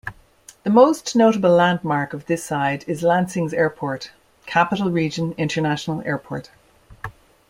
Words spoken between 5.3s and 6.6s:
International Airport.